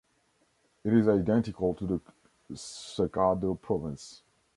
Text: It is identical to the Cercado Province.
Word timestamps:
It 0.83 0.93
is 0.93 1.07
identical 1.07 1.75
to 1.75 1.85
the 1.85 2.01
Cercado 2.55 3.53
Province. 3.61 4.23